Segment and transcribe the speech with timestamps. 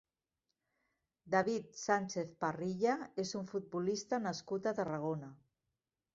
[1.35, 5.33] David Sánchez Parrilla és un futbolista nascut a Tarragona.